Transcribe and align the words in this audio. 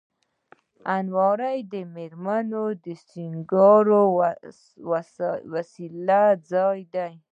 الماري 0.95 1.57
د 1.73 1.75
مېرمنو 1.95 2.65
د 2.83 2.85
سینګار 3.09 3.85
وسیلو 5.53 6.17
ځای 6.49 6.79
وي 6.93 7.11